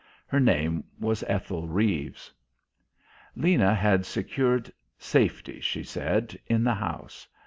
[0.25, 2.33] Her name was Ethel Reeves.
[3.35, 7.27] Lena had secured safety, she said, in the house.